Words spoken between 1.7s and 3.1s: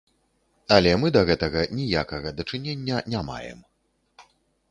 ніякага дачынення